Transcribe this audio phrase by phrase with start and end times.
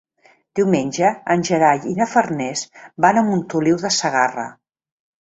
[0.59, 2.65] Diumenge en Gerai i na Farners
[3.07, 4.53] van a Montoliu de Segarra.